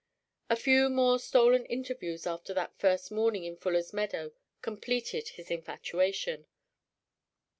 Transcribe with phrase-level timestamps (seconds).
[0.49, 4.31] A few more stolen interviews after that first morning in Fuller's Meadow
[4.63, 6.47] completed his infatuation.